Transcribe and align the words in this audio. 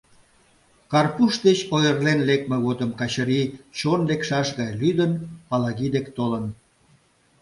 Карпуш 0.91 1.33
деч 1.45 1.59
ойырлен 1.75 2.19
лекме 2.29 2.57
годым 2.65 2.91
Качыри, 2.99 3.41
чон 3.77 3.99
лекшаш 4.09 4.47
гай 4.59 4.71
лӱдын, 4.81 5.11
Палаги 5.47 5.87
дек 5.95 6.07
толын. 6.17 6.45